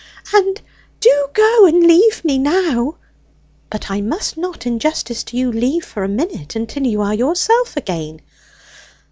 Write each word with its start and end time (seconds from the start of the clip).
"And 0.33 0.59
do 0.99 1.27
go 1.33 1.67
and 1.67 1.83
leave 1.85 2.25
me 2.25 2.39
now!" 2.39 2.95
"But 3.69 3.91
I 3.91 4.01
must 4.01 4.35
not, 4.35 4.65
in 4.65 4.79
justice 4.79 5.23
to 5.25 5.37
you, 5.37 5.51
leave 5.51 5.85
for 5.85 6.03
a 6.03 6.07
minute, 6.09 6.55
until 6.55 6.87
you 6.87 7.01
are 7.03 7.13
yourself 7.13 7.77
again." 7.77 8.19